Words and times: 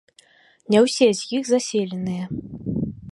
Не 0.75 0.79
ўсе 0.85 1.07
з 1.19 1.29
іх 1.39 1.43
заселеныя. 1.51 2.23